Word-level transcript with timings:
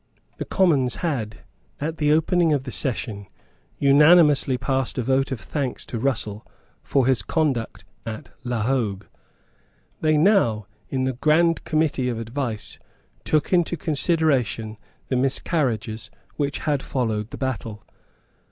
The 0.37 0.45
Commons 0.45 0.95
had, 1.05 1.41
at 1.79 1.97
the 1.97 2.11
opening 2.11 2.53
of 2.53 2.63
the 2.63 2.71
session, 2.71 3.27
unanimously 3.77 4.57
passed 4.57 4.97
a 4.97 5.03
vote 5.03 5.31
of 5.31 5.39
thanks 5.39 5.85
to 5.85 5.99
Russell 5.99 6.43
for 6.81 7.05
his 7.05 7.21
conduct 7.21 7.85
at 8.03 8.29
La 8.43 8.63
Hogue. 8.63 9.05
They 9.99 10.17
now, 10.17 10.65
in 10.89 11.03
the 11.03 11.13
Grand 11.13 11.63
Committee 11.65 12.09
of 12.09 12.17
Advice, 12.17 12.79
took 13.23 13.53
into 13.53 13.77
consideration 13.77 14.75
the 15.09 15.15
miscarriages 15.15 16.09
which 16.35 16.57
had 16.57 16.81
followed 16.81 17.29
the 17.29 17.37
battle. 17.37 17.83